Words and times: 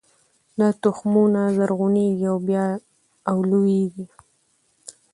دا 0.59 0.69
تخمونه 0.83 1.41
زرغونیږي 1.57 2.27
او 3.29 3.37
لوییږي 3.49 4.05